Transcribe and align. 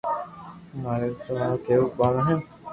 مارو 0.81 1.09
ٿو 1.21 1.31
مون 1.39 1.53
ڪيوہ 1.65 1.87
ڪوم 1.97 2.39